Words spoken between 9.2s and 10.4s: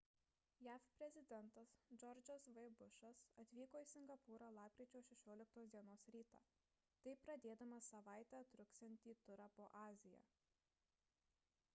turą po aziją